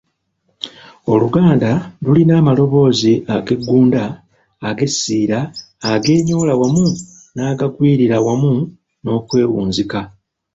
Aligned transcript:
Oluganda 1.11 1.69
lulina 2.03 2.33
amaloboozi 2.41 3.13
ageggunda, 3.35 4.03
agesiira, 4.69 5.39
agenyoola 5.91 6.53
wamu 6.61 6.87
n’agagwirira 7.35 8.17
wamu 8.25 8.53
n’okwewunzika. 9.03 9.99